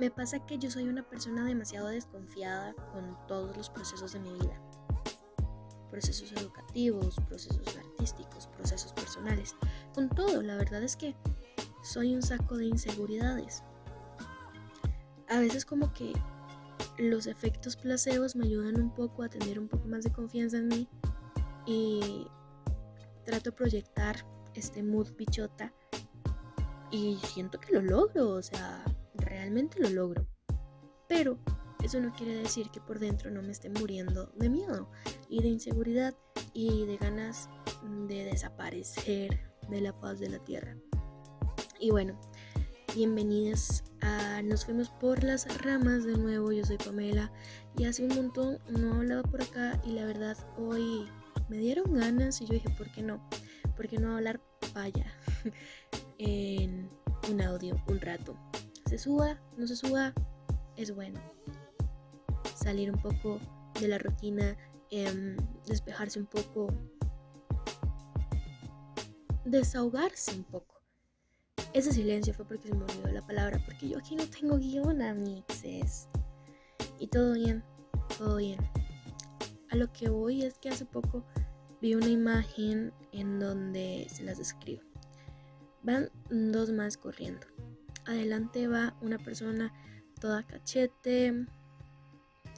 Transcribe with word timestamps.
me 0.00 0.10
pasa 0.10 0.38
que 0.46 0.58
yo 0.58 0.70
soy 0.70 0.88
una 0.88 1.02
persona 1.02 1.44
demasiado 1.44 1.88
desconfiada 1.88 2.72
con 2.90 3.18
todos 3.28 3.54
los 3.54 3.68
procesos 3.68 4.14
de 4.14 4.20
mi 4.20 4.32
vida. 4.32 4.58
Procesos 5.90 6.32
educativos, 6.32 7.16
procesos 7.28 7.76
artísticos, 7.76 8.46
procesos 8.46 8.94
personales. 8.94 9.54
Con 9.94 10.08
todo, 10.08 10.40
la 10.40 10.56
verdad 10.56 10.82
es 10.82 10.96
que 10.96 11.14
soy 11.82 12.14
un 12.14 12.22
saco 12.22 12.56
de 12.56 12.64
inseguridades. 12.64 13.62
A 15.28 15.38
veces 15.38 15.66
como 15.66 15.92
que 15.92 16.14
los 16.96 17.26
efectos 17.26 17.76
placebos 17.76 18.36
me 18.36 18.46
ayudan 18.46 18.80
un 18.80 18.94
poco 18.94 19.22
a 19.22 19.28
tener 19.28 19.58
un 19.58 19.68
poco 19.68 19.86
más 19.86 20.02
de 20.02 20.12
confianza 20.12 20.56
en 20.56 20.68
mí 20.68 20.88
y 21.66 22.26
trato 23.26 23.50
de 23.50 23.56
proyectar 23.56 24.16
este 24.54 24.82
mood 24.82 25.08
bichota 25.18 25.74
y 26.90 27.16
siento 27.22 27.60
que 27.60 27.74
lo 27.74 27.82
logro, 27.82 28.30
o 28.30 28.42
sea, 28.42 28.82
realmente 29.20 29.80
lo 29.80 29.90
logro. 29.90 30.26
Pero 31.08 31.38
eso 31.82 31.98
no 32.00 32.12
quiere 32.12 32.34
decir 32.34 32.70
que 32.70 32.80
por 32.80 32.98
dentro 32.98 33.30
no 33.30 33.42
me 33.42 33.52
esté 33.52 33.70
muriendo 33.70 34.32
de 34.36 34.50
miedo 34.50 34.90
y 35.28 35.42
de 35.42 35.48
inseguridad 35.48 36.14
y 36.52 36.84
de 36.86 36.96
ganas 36.98 37.48
de 38.06 38.24
desaparecer 38.24 39.40
de 39.68 39.80
la 39.80 39.98
paz 39.98 40.18
de 40.20 40.28
la 40.28 40.38
tierra. 40.40 40.76
Y 41.78 41.90
bueno, 41.90 42.20
bienvenidas 42.94 43.84
a 44.02 44.42
Nos 44.42 44.66
fuimos 44.66 44.90
por 44.90 45.24
las 45.24 45.62
ramas 45.62 46.04
de 46.04 46.18
nuevo. 46.18 46.52
Yo 46.52 46.64
soy 46.64 46.76
Pamela 46.76 47.32
y 47.78 47.84
hace 47.84 48.04
un 48.04 48.14
montón 48.14 48.58
no 48.68 48.94
hablaba 48.94 49.22
por 49.22 49.42
acá 49.42 49.80
y 49.84 49.92
la 49.92 50.04
verdad 50.04 50.36
hoy 50.58 51.08
me 51.48 51.58
dieron 51.58 51.94
ganas 51.94 52.40
y 52.40 52.46
yo 52.46 52.54
dije, 52.54 52.70
¿por 52.70 52.90
qué 52.90 53.02
no? 53.02 53.26
¿Por 53.76 53.88
qué 53.88 53.98
no 53.98 54.16
hablar 54.16 54.40
vaya 54.74 55.06
en 56.18 56.90
un 57.30 57.40
audio 57.40 57.82
un 57.88 58.00
rato? 58.00 58.36
Se 58.90 58.98
suba, 58.98 59.40
no 59.56 59.66
se 59.66 59.76
suba, 59.76 60.12
es 60.76 60.94
bueno. 60.94 61.18
Salir 62.54 62.92
un 62.92 63.00
poco 63.00 63.38
de 63.80 63.88
la 63.88 63.96
rutina, 63.96 64.54
em, 64.90 65.36
despejarse 65.66 66.18
un 66.18 66.26
poco, 66.26 66.68
desahogarse 69.46 70.36
un 70.36 70.44
poco 70.44 70.80
ese 71.72 71.92
silencio 71.92 72.34
fue 72.34 72.44
porque 72.44 72.68
se 72.68 72.74
me 72.74 72.82
olvidó 72.82 73.12
la 73.12 73.24
palabra, 73.24 73.62
porque 73.64 73.88
yo 73.88 73.98
aquí 73.98 74.16
no 74.16 74.26
tengo 74.26 74.58
guion, 74.58 75.00
amixes. 75.02 76.08
Y 76.98 77.06
todo 77.06 77.34
bien, 77.34 77.62
todo 78.18 78.36
bien. 78.36 78.58
A 79.70 79.76
lo 79.76 79.92
que 79.92 80.08
voy 80.08 80.42
es 80.42 80.58
que 80.58 80.68
hace 80.68 80.84
poco 80.84 81.24
vi 81.80 81.94
una 81.94 82.08
imagen 82.08 82.92
en 83.12 83.38
donde 83.38 84.08
se 84.12 84.24
las 84.24 84.38
describo. 84.38 84.82
Van 85.82 86.10
dos 86.28 86.72
más 86.72 86.96
corriendo. 86.96 87.46
Adelante 88.10 88.68
va 88.68 88.96
una 89.00 89.18
persona 89.18 89.72
toda 90.20 90.46
cachete, 90.46 91.46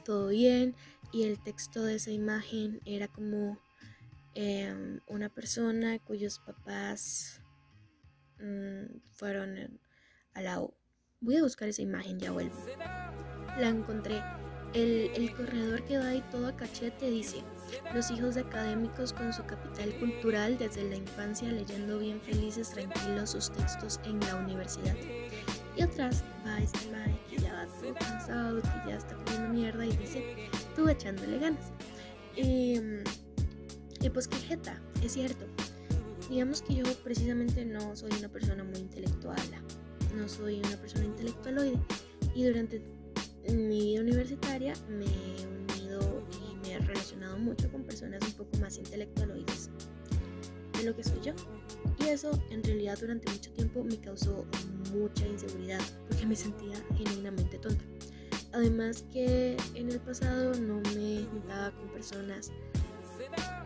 todo 0.03 0.29
bien, 0.29 0.75
y 1.11 1.23
el 1.23 1.41
texto 1.41 1.83
de 1.83 1.95
esa 1.95 2.11
imagen 2.11 2.81
era 2.85 3.07
como 3.07 3.59
em, 4.33 4.99
una 5.07 5.29
persona 5.29 5.99
cuyos 5.99 6.39
papás 6.39 7.43
Mm, 8.43 8.99
fueron 9.11 9.79
a 10.33 10.41
la 10.41 10.59
U. 10.59 10.73
Voy 11.21 11.37
a 11.37 11.43
buscar 11.43 11.69
esa 11.69 11.81
imagen, 11.81 12.19
ya 12.19 12.31
vuelvo. 12.31 12.55
La 13.57 13.69
encontré. 13.69 14.21
El, 14.73 15.31
corredor 15.35 15.83
que 15.83 15.97
va 15.97 16.07
ahí 16.07 16.23
todo 16.31 16.47
a 16.47 16.55
cachete 16.55 17.09
dice, 17.09 17.37
los 17.93 18.09
hijos 18.11 18.35
de 18.35 18.41
académicos 18.41 19.13
con 19.13 19.31
su 19.31 19.43
capital 19.45 19.93
cultural 19.99 20.57
desde 20.57 20.89
la 20.89 20.95
infancia 20.95 21.51
leyendo 21.51 21.99
bien 21.99 22.19
felices, 22.21 22.71
tranquilos 22.71 23.31
sus 23.31 23.51
textos 23.51 23.99
en 24.05 24.19
la 24.21 24.35
universidad. 24.35 24.95
Y 25.75 25.83
atrás 25.83 26.23
va 26.45 26.59
este 26.59 26.91
mae 26.91 27.19
que 27.29 27.37
ya 27.37 27.53
va 27.53 27.67
todo 27.79 27.93
cansado, 27.95 28.61
que 28.61 28.89
ya 28.89 28.97
está 28.97 29.15
comiendo 29.15 29.49
mierda 29.49 29.85
y 29.85 29.95
dice, 29.97 30.49
tú 30.75 30.87
echándole 30.89 31.39
ganas. 31.39 31.71
Y, 32.35 32.79
y 34.01 34.09
pues 34.09 34.27
qué 34.27 34.37
jeta, 34.37 34.81
es 35.03 35.13
cierto, 35.13 35.45
Digamos 36.29 36.61
que 36.61 36.75
yo 36.75 36.83
precisamente 37.03 37.65
no 37.65 37.95
soy 37.95 38.11
una 38.17 38.29
persona 38.29 38.63
muy 38.63 38.79
intelectual, 38.79 39.37
no 40.15 40.27
soy 40.29 40.59
una 40.59 40.77
persona 40.77 41.05
intelectualoide 41.05 41.79
y 42.33 42.45
durante 42.45 42.81
mi 43.53 43.79
vida 43.79 44.01
universitaria 44.01 44.73
me 44.89 45.05
he 45.05 45.47
unido 45.47 46.23
y 46.31 46.55
me 46.57 46.73
he 46.73 46.79
relacionado 46.79 47.37
mucho 47.37 47.71
con 47.71 47.83
personas 47.83 48.21
un 48.25 48.33
poco 48.33 48.57
más 48.57 48.77
intelectualoides 48.77 49.69
de 50.77 50.83
lo 50.83 50.95
que 50.95 51.03
soy 51.03 51.19
yo. 51.21 51.33
Y 51.99 52.09
eso 52.09 52.31
en 52.49 52.63
realidad 52.63 52.97
durante 52.99 53.31
mucho 53.31 53.51
tiempo 53.51 53.83
me 53.83 53.97
causó 53.97 54.45
mucha 54.93 55.27
inseguridad 55.27 55.81
porque 56.07 56.25
me 56.25 56.35
sentía 56.35 56.75
genuinamente 56.95 57.57
tonta. 57.59 57.83
Además 58.53 59.05
que 59.11 59.57
en 59.73 59.89
el 59.89 59.99
pasado 59.99 60.53
no 60.55 60.81
me 60.95 61.23
juntaba 61.31 61.71
con 61.71 61.89
personas 61.89 62.51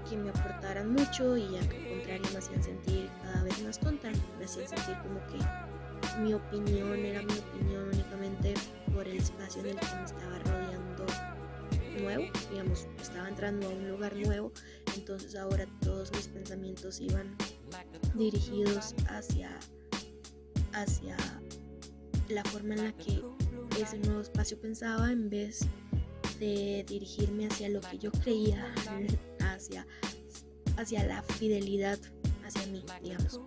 que 0.09 0.15
me 0.15 0.29
aportaran 0.29 0.93
mucho 0.93 1.35
y 1.37 1.57
al 1.57 1.67
contrario 1.67 2.29
me 2.31 2.37
hacían 2.37 2.63
sentir 2.63 3.09
cada 3.21 3.43
vez 3.43 3.61
más 3.63 3.79
tonta, 3.79 4.09
me 4.39 4.45
hacían 4.45 4.67
sentir 4.67 4.95
como 4.99 5.19
que 5.27 5.43
mi 6.19 6.33
opinión 6.33 7.05
era 7.05 7.21
mi 7.21 7.33
opinión 7.33 7.89
únicamente 7.93 8.53
por 8.93 9.07
el 9.07 9.17
espacio 9.17 9.61
en 9.61 9.67
el 9.69 9.79
que 9.79 9.95
me 9.95 10.03
estaba 10.03 10.39
rodeando 10.39 11.05
nuevo, 12.01 12.25
digamos, 12.51 12.87
estaba 13.01 13.29
entrando 13.29 13.67
a 13.67 13.69
un 13.71 13.89
lugar 13.89 14.15
nuevo, 14.15 14.51
entonces 14.95 15.35
ahora 15.35 15.65
todos 15.81 16.11
mis 16.11 16.27
pensamientos 16.27 16.99
iban 16.99 17.35
dirigidos 18.15 18.95
hacia, 19.09 19.57
hacia 20.73 21.17
la 22.29 22.43
forma 22.45 22.75
en 22.75 22.85
la 22.85 22.91
que 22.93 23.21
ese 23.81 23.99
nuevo 23.99 24.21
espacio 24.21 24.59
pensaba 24.59 25.11
en 25.11 25.29
vez 25.29 25.61
de 26.39 26.85
dirigirme 26.87 27.47
hacia 27.47 27.69
lo 27.69 27.81
que 27.81 27.97
yo 27.97 28.11
creía 28.11 28.73
hacia, 29.39 29.87
hacia 30.77 31.03
la 31.05 31.23
fidelidad 31.23 31.99
hacia 32.45 32.67
mí, 32.67 32.83
digamos. 33.01 33.41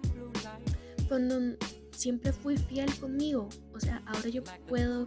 Cuando 1.09 1.57
siempre 2.01 2.33
fui 2.33 2.57
fiel 2.57 2.89
conmigo, 2.99 3.47
o 3.75 3.79
sea, 3.79 4.03
ahora 4.07 4.31
yo 4.31 4.43
puedo 4.67 5.07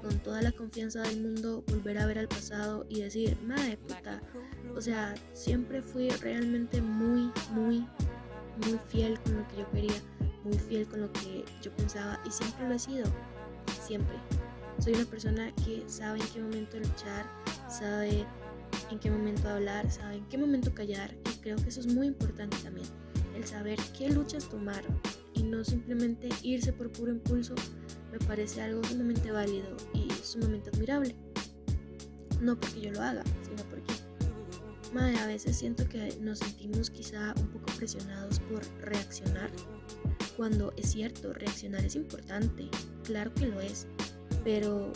con 0.00 0.16
toda 0.20 0.40
la 0.40 0.52
confianza 0.52 1.02
del 1.02 1.20
mundo 1.20 1.64
volver 1.66 1.98
a 1.98 2.06
ver 2.06 2.16
al 2.16 2.28
pasado 2.28 2.86
y 2.88 3.00
decir, 3.00 3.36
madre 3.42 3.76
puta, 3.76 4.22
o 4.76 4.80
sea, 4.80 5.16
siempre 5.32 5.82
fui 5.82 6.08
realmente 6.10 6.80
muy, 6.80 7.32
muy, 7.52 7.84
muy 8.64 8.78
fiel 8.86 9.18
con 9.22 9.38
lo 9.38 9.48
que 9.48 9.56
yo 9.56 9.70
quería, 9.72 10.00
muy 10.44 10.56
fiel 10.56 10.86
con 10.86 11.00
lo 11.00 11.12
que 11.12 11.44
yo 11.60 11.72
pensaba 11.72 12.20
y 12.24 12.30
siempre 12.30 12.68
lo 12.68 12.74
he 12.74 12.78
sido, 12.78 13.06
siempre. 13.84 14.14
Soy 14.78 14.92
una 14.92 15.06
persona 15.06 15.52
que 15.64 15.82
sabe 15.88 16.20
en 16.20 16.28
qué 16.28 16.40
momento 16.40 16.78
luchar, 16.78 17.26
sabe 17.68 18.24
en 18.92 18.98
qué 19.00 19.10
momento 19.10 19.48
hablar, 19.48 19.90
sabe 19.90 20.18
en 20.18 20.28
qué 20.28 20.38
momento 20.38 20.72
callar 20.72 21.12
y 21.32 21.38
creo 21.40 21.56
que 21.56 21.70
eso 21.70 21.80
es 21.80 21.92
muy 21.92 22.06
importante 22.06 22.56
también, 22.58 22.86
el 23.34 23.44
saber 23.44 23.76
qué 23.98 24.08
luchas 24.08 24.48
tomar 24.48 24.84
y 25.38 25.42
no 25.44 25.64
simplemente 25.64 26.28
irse 26.42 26.72
por 26.72 26.90
puro 26.92 27.12
impulso 27.12 27.54
me 28.12 28.18
parece 28.20 28.62
algo 28.62 28.82
sumamente 28.84 29.30
válido 29.30 29.76
y 29.94 30.10
sumamente 30.22 30.70
admirable. 30.70 31.14
No 32.40 32.58
porque 32.58 32.80
yo 32.80 32.92
lo 32.92 33.02
haga, 33.02 33.22
sino 33.42 33.68
porque 33.68 33.92
madre, 34.92 35.18
a 35.18 35.26
veces 35.26 35.56
siento 35.56 35.88
que 35.88 36.16
nos 36.20 36.38
sentimos 36.38 36.90
quizá 36.90 37.34
un 37.40 37.48
poco 37.48 37.66
presionados 37.76 38.40
por 38.40 38.64
reaccionar, 38.80 39.50
cuando 40.36 40.72
es 40.76 40.92
cierto, 40.92 41.32
reaccionar 41.32 41.84
es 41.84 41.96
importante, 41.96 42.68
claro 43.04 43.32
que 43.34 43.48
lo 43.48 43.60
es, 43.60 43.86
pero 44.44 44.92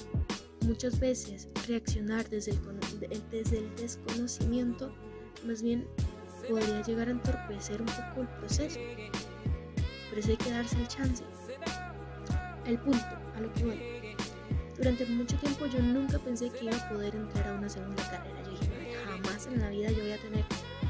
muchas 0.67 0.99
veces 0.99 1.49
reaccionar 1.67 2.29
desde 2.31 2.53
el, 2.53 3.23
desde 3.31 3.59
el 3.59 3.75
desconocimiento 3.77 4.95
más 5.47 5.63
bien 5.63 5.87
podría 6.49 6.83
llegar 6.83 7.09
a 7.09 7.13
entorpecer 7.13 7.81
un 7.81 7.87
poco 7.87 8.23
el 8.23 8.29
proceso. 8.39 8.79
Pero 10.13 10.21
eso 10.21 10.31
hay 10.33 10.37
que 10.37 10.51
darse 10.51 10.77
el 10.77 10.89
chance. 10.89 11.25
El 12.67 12.79
punto, 12.81 13.17
a 13.35 13.41
lo 13.41 13.51
que 13.55 13.65
voy. 13.65 13.81
Durante 14.77 15.07
mucho 15.07 15.39
tiempo 15.39 15.65
yo 15.65 15.81
nunca 15.81 16.19
pensé 16.19 16.51
que 16.51 16.67
iba 16.67 16.77
a 16.77 16.89
poder 16.91 17.15
entrar 17.15 17.49
a 17.49 17.55
una 17.55 17.67
segunda 17.67 18.03
carrera. 18.11 18.43
Yo 18.43 18.51
dije, 18.51 18.95
jamás 19.07 19.47
en 19.47 19.61
la 19.61 19.71
vida 19.71 19.91
yo 19.91 20.03
voy 20.03 20.13
a 20.13 20.19
tener 20.19 20.45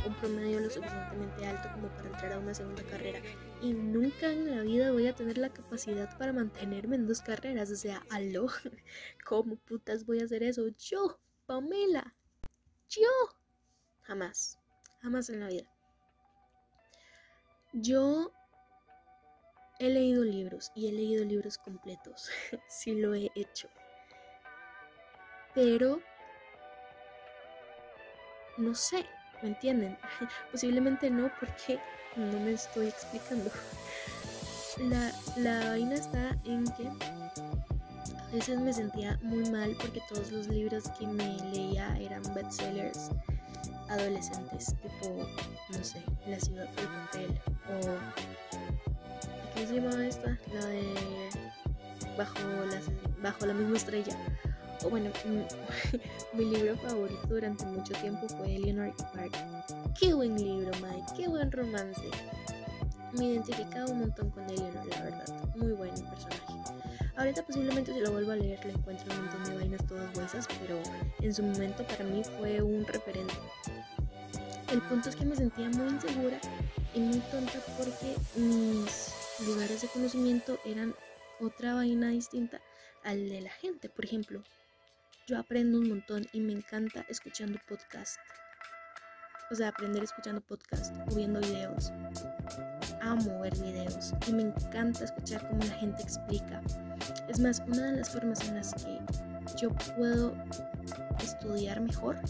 un 0.04 0.14
promedio 0.14 0.58
lo 0.58 0.68
suficientemente 0.68 1.46
alto 1.46 1.68
como 1.72 1.86
para 1.90 2.08
entrar 2.08 2.32
a 2.32 2.38
una 2.40 2.52
segunda 2.52 2.82
carrera. 2.82 3.20
Y 3.60 3.72
nunca 3.74 4.32
en 4.32 4.56
la 4.56 4.62
vida 4.62 4.90
voy 4.90 5.06
a 5.06 5.14
tener 5.14 5.38
la 5.38 5.50
capacidad 5.50 6.18
para 6.18 6.32
mantenerme 6.32 6.96
en 6.96 7.06
dos 7.06 7.20
carreras. 7.20 7.70
O 7.70 7.76
sea, 7.76 8.02
aló, 8.10 8.48
¿cómo 9.24 9.54
putas 9.54 10.04
voy 10.04 10.18
a 10.18 10.24
hacer 10.24 10.42
eso? 10.42 10.66
Yo, 10.78 11.20
Pamela, 11.46 12.12
yo. 12.88 13.06
Jamás, 14.00 14.58
jamás 15.00 15.30
en 15.30 15.38
la 15.38 15.46
vida. 15.46 15.70
Yo 17.72 18.32
he 19.86 19.90
leído 19.90 20.24
libros 20.24 20.72
y 20.74 20.88
he 20.88 20.92
leído 20.92 21.24
libros 21.24 21.58
completos. 21.58 22.30
sí 22.68 22.94
lo 22.94 23.14
he 23.14 23.30
hecho. 23.34 23.68
Pero 25.54 26.00
no 28.56 28.74
sé, 28.74 29.06
¿Me 29.42 29.48
entienden? 29.48 29.98
Posiblemente 30.52 31.10
no 31.10 31.30
porque 31.40 31.78
no 32.16 32.40
me 32.40 32.52
estoy 32.52 32.86
explicando. 32.88 33.50
La, 34.78 35.12
la 35.36 35.68
vaina 35.68 35.96
está 35.96 36.34
en 36.44 36.64
que... 36.64 36.88
veces 38.32 38.58
me 38.58 38.72
sentía 38.72 39.18
muy 39.22 39.44
mal 39.50 39.76
porque 39.78 40.00
todos 40.08 40.32
los 40.32 40.46
libros 40.46 40.88
que 40.98 41.06
me 41.06 41.36
leía 41.52 41.94
eran 41.98 42.22
bestsellers 42.34 43.10
adolescentes, 43.90 44.74
tipo, 44.80 45.28
no 45.68 45.84
sé, 45.84 46.02
La 46.26 46.40
ciudad 46.40 46.66
del 46.70 46.86
papel 46.86 47.40
o... 47.68 48.91
¿Qué 49.54 49.66
se 49.66 50.08
esta? 50.08 50.38
La 50.52 50.66
de 50.66 50.82
Bajo, 52.16 52.34
bajo 53.22 53.46
la 53.46 53.54
misma 53.54 53.76
estrella. 53.76 54.16
O 54.84 54.90
bueno, 54.90 55.10
mi 56.34 56.44
libro 56.44 56.76
favorito 56.76 57.26
durante 57.28 57.64
mucho 57.66 57.92
tiempo 57.94 58.28
fue 58.28 58.56
Eleanor 58.56 58.94
Park. 59.14 59.36
Qué 59.98 60.12
buen 60.12 60.36
libro, 60.36 60.70
Mike, 60.82 61.12
qué 61.16 61.28
buen 61.28 61.50
romance. 61.50 62.02
Me 63.12 63.26
identificaba 63.26 63.90
un 63.90 64.00
montón 64.00 64.30
con 64.30 64.44
Eleanor, 64.44 64.86
la 64.86 65.02
verdad. 65.02 65.54
Muy 65.56 65.72
buen 65.72 65.90
personaje. 65.90 66.42
Ahorita 67.16 67.44
posiblemente 67.44 67.92
si 67.92 68.00
lo 68.00 68.10
vuelvo 68.10 68.32
a 68.32 68.36
leer 68.36 68.64
le 68.64 68.72
encuentro 68.72 69.06
un 69.14 69.24
montón 69.24 69.44
de 69.44 69.54
vainas 69.54 69.86
todas 69.86 70.16
huesas, 70.16 70.48
pero 70.60 70.80
en 71.20 71.34
su 71.34 71.42
momento 71.42 71.84
para 71.86 72.04
mí 72.04 72.22
fue 72.38 72.62
un 72.62 72.84
referente. 72.86 73.34
El 74.72 74.80
punto 74.82 75.10
es 75.10 75.16
que 75.16 75.24
me 75.26 75.36
sentía 75.36 75.68
muy 75.68 75.88
insegura 75.88 76.38
y 76.94 77.00
muy 77.00 77.18
tonta 77.30 77.52
porque 77.76 78.16
mis 78.36 79.21
lugares 79.40 79.82
de 79.82 79.88
conocimiento 79.88 80.58
eran 80.64 80.94
otra 81.40 81.74
vaina 81.74 82.08
distinta 82.08 82.60
al 83.04 83.28
de 83.28 83.40
la 83.40 83.50
gente. 83.50 83.88
Por 83.88 84.04
ejemplo, 84.04 84.42
yo 85.26 85.38
aprendo 85.38 85.78
un 85.78 85.88
montón 85.88 86.26
y 86.32 86.40
me 86.40 86.52
encanta 86.52 87.04
escuchando 87.08 87.58
podcast. 87.68 88.18
O 89.50 89.54
sea, 89.54 89.68
aprender 89.68 90.02
escuchando 90.02 90.40
podcast 90.40 90.94
o 91.10 91.14
viendo 91.14 91.40
videos. 91.40 91.92
Amo 93.00 93.40
ver 93.40 93.54
videos 93.56 94.12
y 94.26 94.32
me 94.32 94.42
encanta 94.42 95.04
escuchar 95.04 95.46
cómo 95.48 95.62
la 95.64 95.74
gente 95.74 96.02
explica. 96.02 96.62
Es 97.28 97.38
más, 97.38 97.60
una 97.66 97.90
de 97.90 97.98
las 97.98 98.10
formas 98.10 98.40
en 98.48 98.56
las 98.56 98.72
que 98.74 98.98
yo 99.60 99.70
puedo 99.96 100.34
estudiar 101.22 101.80
mejor 101.80 102.20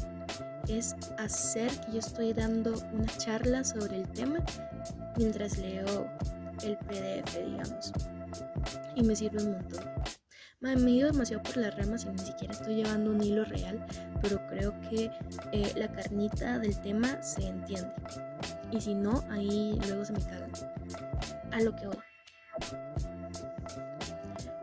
es 0.68 0.96
hacer 1.18 1.70
que 1.80 1.92
yo 1.92 1.98
estoy 1.98 2.32
dando 2.32 2.74
una 2.92 3.06
charla 3.18 3.64
sobre 3.64 3.96
el 3.96 4.08
tema 4.08 4.38
mientras 5.16 5.58
leo 5.58 6.10
el 6.62 6.76
PDF, 6.78 7.36
digamos. 7.44 7.92
Y 8.94 9.02
me 9.02 9.16
sirve 9.16 9.42
un 9.42 9.52
montón. 9.52 9.84
Me 10.60 10.74
he 10.74 10.90
ido 10.90 11.10
demasiado 11.10 11.42
por 11.42 11.56
las 11.56 11.76
ramas 11.76 12.04
y 12.04 12.10
ni 12.10 12.18
siquiera 12.18 12.54
estoy 12.54 12.76
llevando 12.76 13.10
un 13.10 13.22
hilo 13.22 13.44
real, 13.44 13.84
pero 14.22 14.40
creo 14.46 14.80
que 14.82 15.10
eh, 15.50 15.72
la 15.74 15.90
carnita 15.90 16.60
del 16.60 16.80
tema 16.82 17.20
se 17.20 17.48
entiende. 17.48 17.92
Y 18.70 18.80
si 18.80 18.94
no, 18.94 19.24
ahí 19.28 19.76
luego 19.88 20.04
se 20.04 20.12
me 20.12 20.20
cagan. 20.20 20.52
A 21.50 21.60
lo 21.60 21.74
que 21.74 21.86
voy. 21.88 21.98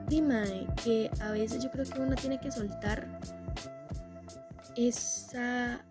Dime 0.08 0.68
que 0.84 1.12
a 1.20 1.32
veces 1.32 1.62
yo 1.62 1.70
creo 1.70 1.86
que 1.86 2.00
uno 2.00 2.16
tiene 2.16 2.40
que 2.40 2.52
soltar 2.52 3.20
esa 4.78 5.86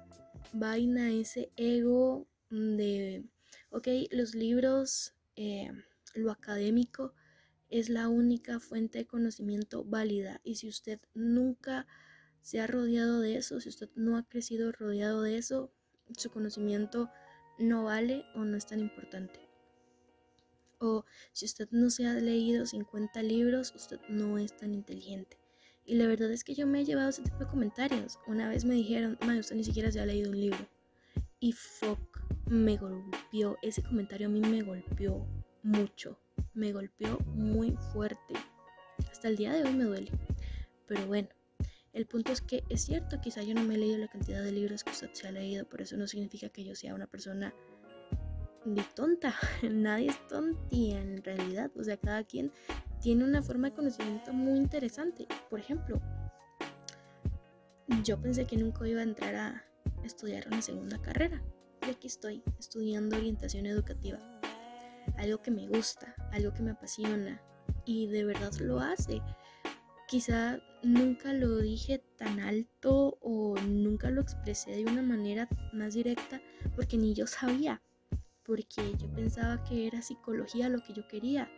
vaina, 0.55 1.11
ese 1.11 1.53
ego 1.57 2.27
de, 2.51 3.25
ok, 3.71 3.89
los 4.11 4.35
libros, 4.35 5.15
eh, 5.41 5.71
lo 6.17 6.33
académico 6.33 7.15
es 7.71 7.91
la 7.91 8.09
única 8.09 8.59
fuente 8.59 8.99
de 8.99 9.07
conocimiento 9.07 9.85
válida 9.85 10.41
y 10.43 10.57
si 10.57 10.69
usted 10.69 10.99
nunca 11.15 11.87
se 12.43 12.61
ha 12.61 12.67
rodeado 12.67 13.21
de 13.21 13.37
eso, 13.37 13.61
si 13.61 13.69
usted 13.69 13.89
no 13.95 14.17
ha 14.17 14.29
crecido 14.29 14.73
rodeado 14.73 15.23
de 15.23 15.39
eso, 15.39 15.71
su 16.17 16.31
conocimiento 16.31 17.09
no 17.57 17.85
vale 17.85 18.25
o 18.35 18.45
no 18.45 18.57
es 18.57 18.67
tan 18.67 18.81
importante. 18.81 19.49
O 20.81 21.05
si 21.33 21.45
usted 21.45 21.69
no 21.71 21.91
se 21.91 22.07
ha 22.07 22.15
leído 22.15 22.67
50 22.67 23.23
libros, 23.23 23.73
usted 23.77 24.01
no 24.09 24.39
es 24.39 24.57
tan 24.57 24.75
inteligente. 24.75 25.39
Y 25.85 25.95
la 25.95 26.09
verdad 26.09 26.33
es 26.33 26.43
que 26.43 26.55
yo 26.55 26.67
me 26.67 26.81
he 26.81 26.85
llevado 26.85 27.11
ese 27.11 27.23
tipo 27.23 27.39
de 27.39 27.47
comentarios. 27.47 28.19
Una 28.27 28.49
vez 28.49 28.65
me 28.65 28.75
dijeron, 28.75 29.17
madre, 29.21 29.39
usted 29.39 29.55
ni 29.55 29.63
siquiera 29.63 29.93
se 29.93 30.01
ha 30.01 30.07
leído 30.07 30.31
un 30.31 30.41
libro. 30.41 30.69
Y 31.39 31.53
fuck, 31.53 32.28
me 32.49 32.77
golpeó. 32.77 33.57
Ese 33.63 33.83
comentario 33.83 34.29
a 34.29 34.31
mí 34.31 34.41
me 34.41 34.63
golpeó 34.63 35.27
mucho. 35.63 36.19
Me 36.55 36.73
golpeó 36.73 37.19
muy 37.35 37.77
fuerte. 37.93 38.35
Hasta 39.11 39.29
el 39.29 39.37
día 39.37 39.53
de 39.53 39.65
hoy 39.65 39.75
me 39.75 39.85
duele. 39.85 40.11
Pero 40.87 41.07
bueno, 41.07 41.29
el 41.93 42.07
punto 42.07 42.33
es 42.33 42.41
que 42.41 42.65
es 42.69 42.83
cierto, 42.83 43.21
quizá 43.21 43.43
yo 43.43 43.55
no 43.55 43.63
me 43.63 43.75
he 43.75 43.79
leído 43.79 43.99
la 43.99 44.09
cantidad 44.09 44.43
de 44.43 44.53
libros 44.53 44.85
que 44.85 44.91
usted 44.91 45.11
se 45.13 45.29
ha 45.29 45.33
leído, 45.33 45.67
pero 45.69 45.83
eso 45.83 45.97
no 45.97 46.07
significa 46.07 46.49
que 46.49 46.65
yo 46.65 46.75
sea 46.75 46.95
una 46.95 47.07
persona 47.07 47.55
ni 48.65 48.83
tonta. 48.95 49.35
Nadie 49.71 50.09
es 50.11 50.29
tontía 50.29 51.01
en 51.01 51.23
realidad. 51.23 51.71
O 51.77 51.85
sea, 51.85 51.97
cada 51.97 52.25
quien 52.25 52.53
tiene 53.01 53.25
una 53.25 53.43
forma 53.43 53.71
de 53.71 53.77
conocimiento 53.77 54.33
muy 54.33 54.59
interesante. 54.59 55.27
Por 55.51 55.61
ejemplo, 55.61 56.01
yo 58.05 58.21
pensé 58.21 58.47
que 58.47 58.57
nunca 58.57 58.87
iba 58.87 59.01
a 59.01 59.05
entrar 59.05 59.35
a 59.35 59.65
estudiar 60.05 60.47
una 60.47 60.63
segunda 60.63 61.01
carrera. 61.01 61.43
Y 61.89 61.91
aquí 61.91 62.07
estoy, 62.07 62.43
estudiando 62.59 63.17
orientación 63.17 63.65
educativa. 63.65 64.19
Algo 65.17 65.41
que 65.41 65.51
me 65.51 65.67
gusta, 65.69 66.15
algo 66.33 66.53
que 66.53 66.63
me 66.63 66.73
apasiona. 66.73 67.41
Y 67.87 68.09
de 68.09 68.25
verdad 68.25 68.53
lo 68.61 68.79
hace. 68.79 69.23
Quizá 70.07 70.61
nunca 70.83 71.33
lo 71.33 71.57
dije 71.57 72.05
tan 72.19 72.41
alto 72.41 73.17
o 73.23 73.55
nunca 73.67 74.11
lo 74.11 74.21
expresé 74.21 74.73
de 74.73 74.85
una 74.85 75.01
manera 75.01 75.49
más 75.73 75.95
directa 75.95 76.43
porque 76.77 76.99
ni 76.99 77.15
yo 77.15 77.27
sabía. 77.27 77.81
Porque 78.43 78.95
yo 78.99 79.11
pensaba 79.15 79.65
que 79.65 79.87
era 79.87 80.03
psicología 80.03 80.69
lo 80.69 80.81
que 80.81 80.93
yo 80.93 81.09
quería 81.09 81.51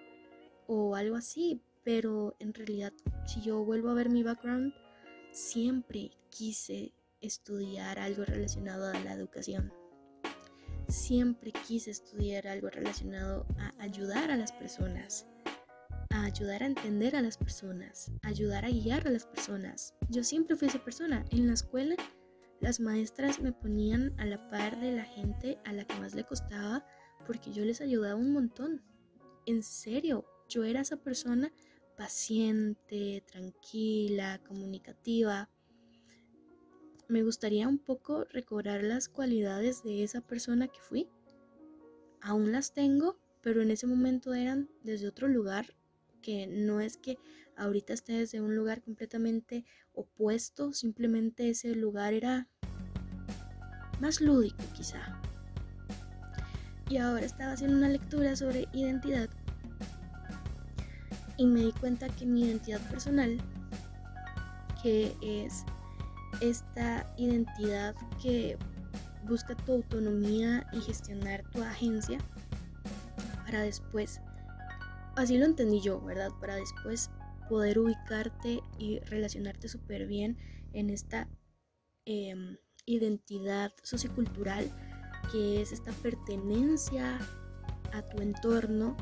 o 0.68 0.94
algo 0.94 1.16
así, 1.16 1.60
pero 1.82 2.36
en 2.38 2.54
realidad 2.54 2.92
si 3.26 3.40
yo 3.40 3.64
vuelvo 3.64 3.88
a 3.88 3.94
ver 3.94 4.10
mi 4.10 4.22
background, 4.22 4.74
siempre 5.32 6.12
quise 6.28 6.92
estudiar 7.20 7.98
algo 7.98 8.24
relacionado 8.24 8.86
a 8.88 9.00
la 9.00 9.12
educación. 9.12 9.79
Siempre 10.90 11.52
quise 11.52 11.92
estudiar 11.92 12.48
algo 12.48 12.68
relacionado 12.68 13.46
a 13.58 13.72
ayudar 13.80 14.32
a 14.32 14.36
las 14.36 14.50
personas, 14.50 15.24
a 16.08 16.24
ayudar 16.24 16.64
a 16.64 16.66
entender 16.66 17.14
a 17.14 17.22
las 17.22 17.36
personas, 17.38 18.10
a 18.24 18.28
ayudar 18.28 18.64
a 18.64 18.70
guiar 18.70 19.06
a 19.06 19.10
las 19.12 19.24
personas. 19.24 19.94
Yo 20.08 20.24
siempre 20.24 20.56
fui 20.56 20.66
esa 20.66 20.82
persona. 20.82 21.24
En 21.30 21.46
la 21.46 21.54
escuela, 21.54 21.94
las 22.60 22.80
maestras 22.80 23.40
me 23.40 23.52
ponían 23.52 24.18
a 24.18 24.24
la 24.24 24.50
par 24.50 24.80
de 24.80 24.90
la 24.90 25.04
gente 25.04 25.60
a 25.64 25.72
la 25.72 25.84
que 25.84 25.94
más 26.00 26.16
le 26.16 26.24
costaba 26.24 26.84
porque 27.24 27.52
yo 27.52 27.64
les 27.64 27.80
ayudaba 27.80 28.16
un 28.16 28.32
montón. 28.32 28.82
En 29.46 29.62
serio, 29.62 30.24
yo 30.48 30.64
era 30.64 30.80
esa 30.80 30.96
persona 30.96 31.52
paciente, 31.96 33.22
tranquila, 33.30 34.40
comunicativa. 34.44 35.48
Me 37.10 37.24
gustaría 37.24 37.66
un 37.66 37.80
poco 37.80 38.22
recobrar 38.26 38.84
las 38.84 39.08
cualidades 39.08 39.82
de 39.82 40.04
esa 40.04 40.20
persona 40.20 40.68
que 40.68 40.78
fui. 40.78 41.08
Aún 42.20 42.52
las 42.52 42.72
tengo, 42.72 43.18
pero 43.42 43.62
en 43.62 43.72
ese 43.72 43.88
momento 43.88 44.32
eran 44.32 44.70
desde 44.84 45.08
otro 45.08 45.26
lugar, 45.26 45.74
que 46.22 46.46
no 46.46 46.80
es 46.80 46.98
que 46.98 47.18
ahorita 47.56 47.94
esté 47.94 48.12
desde 48.12 48.40
un 48.40 48.54
lugar 48.54 48.80
completamente 48.80 49.64
opuesto, 49.92 50.72
simplemente 50.72 51.50
ese 51.50 51.74
lugar 51.74 52.14
era 52.14 52.46
más 54.00 54.20
lúdico 54.20 54.62
quizá. 54.72 55.20
Y 56.88 56.98
ahora 56.98 57.26
estaba 57.26 57.54
haciendo 57.54 57.76
una 57.76 57.88
lectura 57.88 58.36
sobre 58.36 58.68
identidad 58.72 59.28
y 61.36 61.44
me 61.44 61.62
di 61.62 61.72
cuenta 61.72 62.08
que 62.08 62.24
mi 62.24 62.44
identidad 62.44 62.80
personal, 62.88 63.36
que 64.80 65.16
es 65.20 65.64
esta 66.40 67.12
identidad 67.16 67.94
que 68.22 68.56
busca 69.24 69.54
tu 69.54 69.72
autonomía 69.72 70.66
y 70.72 70.80
gestionar 70.80 71.42
tu 71.50 71.62
agencia, 71.62 72.18
para 73.44 73.62
después, 73.62 74.20
así 75.16 75.38
lo 75.38 75.44
entendí 75.44 75.80
yo, 75.80 76.00
¿verdad? 76.00 76.30
Para 76.40 76.56
después 76.56 77.10
poder 77.48 77.78
ubicarte 77.78 78.60
y 78.78 79.00
relacionarte 79.00 79.68
súper 79.68 80.06
bien 80.06 80.38
en 80.72 80.88
esta 80.88 81.28
em, 82.06 82.56
identidad 82.86 83.72
sociocultural 83.82 84.70
que 85.32 85.60
es 85.60 85.72
esta 85.72 85.92
pertenencia 85.92 87.18
a 87.92 88.02
tu 88.02 88.22
entorno 88.22 88.96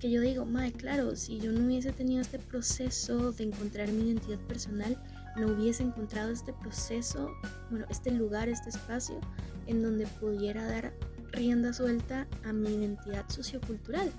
que 0.00 0.10
yo 0.10 0.22
digo, 0.22 0.46
madre, 0.46 0.72
claro, 0.72 1.14
si 1.14 1.38
yo 1.38 1.52
no 1.52 1.66
hubiese 1.66 1.92
tenido 1.92 2.22
este 2.22 2.38
proceso 2.38 3.32
de 3.32 3.44
encontrar 3.44 3.92
mi 3.92 4.08
identidad 4.08 4.38
personal, 4.46 4.96
no 5.36 5.48
hubiese 5.48 5.82
encontrado 5.82 6.30
este 6.30 6.52
proceso, 6.52 7.30
bueno, 7.70 7.86
este 7.90 8.10
lugar, 8.10 8.48
este 8.48 8.70
espacio 8.70 9.20
en 9.66 9.82
donde 9.82 10.06
pudiera 10.06 10.64
dar 10.66 10.92
rienda 11.32 11.72
suelta 11.72 12.26
a 12.44 12.52
mi 12.52 12.74
identidad 12.74 13.28
sociocultural, 13.28 14.12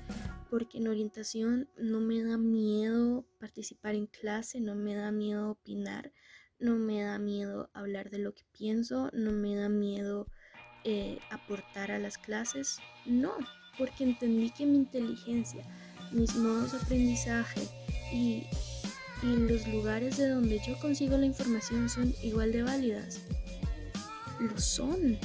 porque 0.50 0.77
en 0.77 0.88
orientación 0.88 1.70
no 1.77 2.00
me 2.00 2.24
da 2.24 2.38
miedo 2.38 3.25
participar 3.39 3.96
en 3.96 4.08
clase, 4.08 4.60
no 4.62 4.75
me 4.75 4.96
da 4.96 5.12
miedo 5.12 5.51
opinar, 5.51 6.12
no 6.60 6.75
me 6.75 7.01
da 7.01 7.18
miedo 7.20 7.70
hablar 7.74 8.10
de 8.10 8.20
lo 8.20 8.34
que 8.34 8.44
pienso, 8.51 9.10
no 9.13 9.32
me 9.32 9.56
da 9.56 9.68
miedo 9.68 10.27
eh, 10.84 11.20
aportar 11.30 11.91
a 11.91 12.00
las 12.00 12.18
clases, 12.18 12.80
no, 13.06 13.34
porque 13.77 14.03
entendí 14.03 14.51
que 14.51 14.65
mi 14.65 14.77
inteligencia, 14.77 15.65
mis 16.12 16.36
modos 16.36 16.72
de 16.72 16.77
aprendizaje 16.80 17.62
y 18.13 18.46
y 19.24 19.36
los 19.36 19.68
lugares 19.68 20.18
de 20.18 20.30
donde 20.30 20.60
yo 20.66 20.78
consigo 20.80 21.18
la 21.18 21.25
información 21.25 21.90
son 21.90 22.13
igual 22.24 22.51
de 22.51 22.63
válidas. 22.63 23.20
Lo 24.40 24.58
son. 24.60 25.18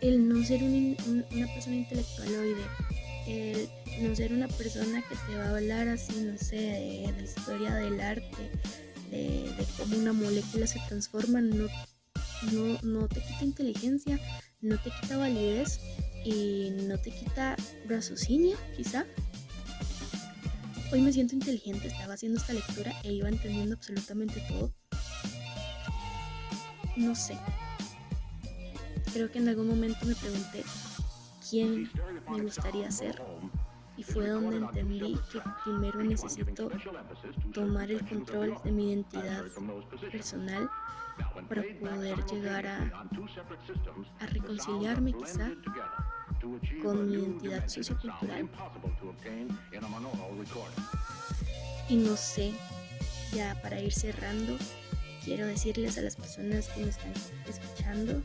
El 0.00 0.28
no 0.28 0.44
ser 0.44 0.62
una 0.64 1.46
persona 1.54 1.76
intelectualoide, 1.76 2.64
el 3.28 3.68
no 4.00 4.16
ser 4.16 4.32
una 4.32 4.48
persona 4.48 5.00
que 5.02 5.14
te 5.14 5.36
va 5.36 5.44
a 5.44 5.56
hablar 5.56 5.86
así, 5.86 6.22
no 6.22 6.36
sé, 6.36 6.56
de 6.56 7.12
la 7.16 7.22
historia 7.22 7.74
del 7.76 8.00
arte, 8.00 8.50
de, 9.10 9.54
cómo 9.76 9.96
una 9.96 10.12
molécula 10.12 10.66
se 10.66 10.80
transforma, 10.88 11.40
no, 11.40 11.68
no, 12.50 12.78
no 12.82 13.06
te 13.06 13.20
quita 13.20 13.44
inteligencia, 13.44 14.18
no 14.60 14.76
te 14.78 14.90
quita 15.00 15.18
validez 15.18 15.78
y 16.24 16.70
no 16.88 16.98
te 16.98 17.12
quita 17.12 17.56
raciocinio, 17.86 18.56
quizá. 18.76 19.06
Hoy 20.92 21.00
me 21.00 21.10
siento 21.10 21.34
inteligente, 21.34 21.86
estaba 21.86 22.12
haciendo 22.12 22.38
esta 22.38 22.52
lectura 22.52 22.92
e 23.02 23.14
iba 23.14 23.26
entendiendo 23.26 23.74
absolutamente 23.74 24.44
todo. 24.46 24.74
No 26.96 27.14
sé. 27.14 27.38
Creo 29.14 29.30
que 29.30 29.38
en 29.38 29.48
algún 29.48 29.68
momento 29.68 30.04
me 30.04 30.14
pregunté 30.14 30.62
quién 31.48 31.90
me 32.30 32.42
gustaría 32.42 32.90
ser 32.90 33.22
y 33.96 34.02
fue 34.02 34.28
donde 34.28 34.58
entendí 34.58 35.18
que 35.32 35.40
primero 35.64 36.04
necesito 36.04 36.70
tomar 37.54 37.90
el 37.90 38.06
control 38.06 38.58
de 38.62 38.72
mi 38.72 38.92
identidad 38.92 39.44
personal 40.10 40.68
para 41.48 41.62
poder 41.80 42.22
llegar 42.26 42.66
a, 42.66 43.06
a 44.20 44.26
reconciliarme 44.26 45.14
quizá 45.14 45.52
con 46.82 47.08
mi 47.08 47.16
identidad 47.16 47.68
sociocultural. 47.68 48.48
Y 51.88 51.96
no 51.96 52.16
sé, 52.16 52.52
ya 53.34 53.60
para 53.62 53.80
ir 53.80 53.92
cerrando, 53.92 54.56
quiero 55.24 55.46
decirles 55.46 55.98
a 55.98 56.02
las 56.02 56.16
personas 56.16 56.68
que 56.68 56.84
me 56.84 56.90
están 56.90 57.12
escuchando 57.48 58.22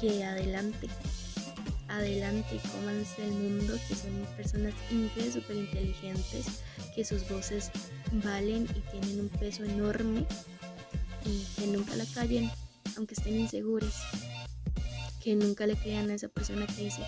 que 0.00 0.24
adelante, 0.24 0.88
adelante 1.88 2.56
y 2.56 2.68
cómanse 2.68 3.26
el 3.26 3.32
mundo, 3.32 3.74
que 3.86 3.94
son 3.94 4.12
personas 4.36 4.72
increíbles, 4.90 5.34
súper 5.34 5.56
inteligentes, 5.56 6.62
que 6.94 7.04
sus 7.04 7.28
voces 7.28 7.70
valen 8.24 8.66
y 8.74 8.80
tienen 8.90 9.20
un 9.20 9.28
peso 9.28 9.64
enorme 9.64 10.24
y 11.26 11.44
que 11.56 11.66
nunca 11.66 11.94
la 11.96 12.06
callen, 12.14 12.50
aunque 12.96 13.14
estén 13.14 13.38
inseguros, 13.38 13.94
que 15.20 15.36
nunca 15.36 15.66
le 15.66 15.76
crean 15.76 16.10
a 16.10 16.14
esa 16.14 16.28
persona 16.28 16.66
que 16.66 16.84
dice 16.84 17.02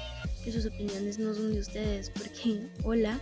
que 0.45 0.52
sus 0.52 0.66
opiniones 0.66 1.19
no 1.19 1.35
son 1.35 1.54
de 1.54 1.61
ustedes, 1.61 2.11
porque 2.11 2.69
hola, 2.85 3.19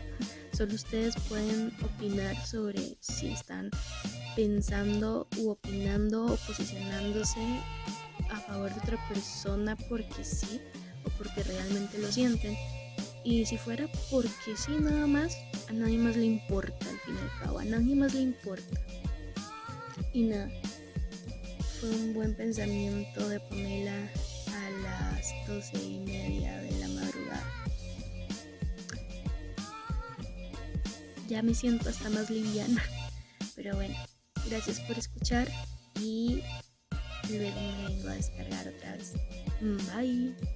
solo 0.52 0.74
ustedes 0.74 1.14
pueden 1.28 1.72
opinar 1.82 2.36
sobre 2.44 2.98
si 3.00 3.28
están 3.28 3.70
pensando 4.34 5.28
u 5.38 5.50
opinando 5.50 6.26
o 6.26 6.36
posicionándose 6.36 7.40
a 8.30 8.40
favor 8.40 8.72
de 8.72 8.80
otra 8.80 9.08
persona 9.08 9.76
porque 9.88 10.24
sí 10.24 10.60
o 11.04 11.10
porque 11.10 11.42
realmente 11.42 11.98
lo 11.98 12.10
sienten. 12.10 12.56
Y 13.22 13.44
si 13.44 13.58
fuera 13.58 13.86
porque 14.10 14.56
sí 14.56 14.72
nada 14.80 15.06
más, 15.06 15.36
a 15.68 15.72
nadie 15.72 15.98
más 15.98 16.16
le 16.16 16.24
importa 16.24 16.88
al 16.88 16.98
fin 17.00 17.14
y 17.14 17.18
al 17.18 17.38
cabo, 17.44 17.58
a 17.58 17.64
nadie 17.64 17.94
más 17.94 18.14
le 18.14 18.22
importa. 18.22 18.80
Y 20.12 20.22
nada, 20.22 20.48
fue 21.80 21.90
un 21.90 22.14
buen 22.14 22.34
pensamiento 22.34 23.28
de 23.28 23.40
Pamela 23.40 24.10
las 24.82 25.32
doce 25.46 25.78
y 25.82 26.00
media 26.00 26.58
de 26.60 26.70
la 26.78 26.88
madrugada. 26.88 27.46
Ya 31.28 31.42
me 31.42 31.54
siento 31.54 31.88
hasta 31.88 32.10
más 32.10 32.30
liviana. 32.30 32.82
Pero 33.56 33.76
bueno, 33.76 33.94
gracias 34.48 34.80
por 34.80 34.98
escuchar 34.98 35.48
y 36.00 36.42
luego 37.28 37.60
me 37.60 37.88
vengo 37.88 38.08
a 38.08 38.14
descargar 38.14 38.68
otra 38.68 38.96
vez. 38.96 39.12
Bye. 39.60 40.34